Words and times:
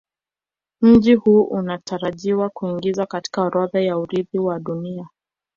Mji 0.81 1.15
huu 1.15 1.43
unatarajiwa 1.43 2.49
kuingizwa 2.49 3.05
katika 3.05 3.41
orodha 3.41 3.81
ya 3.81 3.97
Urithi 3.97 4.39
wa 4.39 4.59
Dunia 4.59 5.07